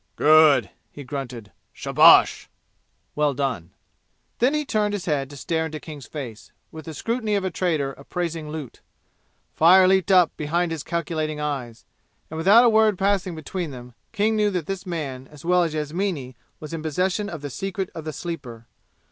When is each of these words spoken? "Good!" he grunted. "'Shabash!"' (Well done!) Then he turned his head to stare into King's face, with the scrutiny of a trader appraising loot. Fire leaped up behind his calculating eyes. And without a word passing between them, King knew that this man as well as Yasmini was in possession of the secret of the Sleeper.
"Good!" 0.15 0.71
he 0.91 1.03
grunted. 1.03 1.51
"'Shabash!"' 1.73 2.47
(Well 3.15 3.35
done!) 3.35 3.69
Then 4.39 4.55
he 4.55 4.65
turned 4.65 4.93
his 4.95 5.05
head 5.05 5.29
to 5.29 5.37
stare 5.37 5.67
into 5.67 5.79
King's 5.79 6.07
face, 6.07 6.51
with 6.71 6.85
the 6.85 6.95
scrutiny 6.95 7.35
of 7.35 7.43
a 7.43 7.51
trader 7.51 7.93
appraising 7.93 8.49
loot. 8.49 8.79
Fire 9.53 9.87
leaped 9.87 10.09
up 10.09 10.35
behind 10.37 10.71
his 10.71 10.81
calculating 10.81 11.39
eyes. 11.39 11.85
And 12.31 12.37
without 12.39 12.65
a 12.65 12.69
word 12.69 12.97
passing 12.97 13.35
between 13.35 13.69
them, 13.69 13.93
King 14.11 14.35
knew 14.35 14.49
that 14.49 14.65
this 14.65 14.87
man 14.87 15.27
as 15.27 15.45
well 15.45 15.61
as 15.61 15.75
Yasmini 15.75 16.35
was 16.59 16.73
in 16.73 16.81
possession 16.81 17.29
of 17.29 17.43
the 17.43 17.51
secret 17.51 17.91
of 17.93 18.03
the 18.03 18.11
Sleeper. 18.11 18.65